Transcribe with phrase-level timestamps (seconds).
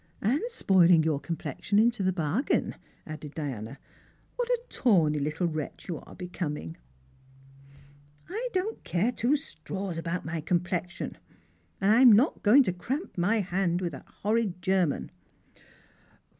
[0.21, 2.73] "And spoiling your comj^lexion into the bargain,"
[3.05, 3.77] added Diana."
[4.35, 6.75] What a tawny Uttle wretch you are becoming!""
[8.27, 11.19] I don't care two straws about my complexion,
[11.79, 15.11] and I'm not going to cramp my hand with that horrid German